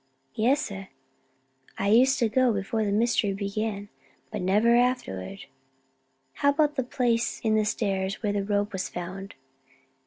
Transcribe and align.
"Yes, 0.33 0.59
sir. 0.65 0.87
I 1.77 1.89
used 1.89 2.17
to 2.17 2.27
go 2.27 2.51
before 2.51 2.83
the 2.83 2.91
mystery 2.91 3.33
began, 3.33 3.89
but 4.31 4.41
never 4.41 4.75
afterward." 4.75 5.45
"How 6.41 6.49
about 6.49 6.73
the 6.75 6.81
place 6.81 7.39
in 7.43 7.53
the 7.53 7.65
stairs 7.65 8.23
where 8.23 8.33
the 8.33 8.43
robe 8.43 8.73
was 8.73 8.89
found?" 8.89 9.35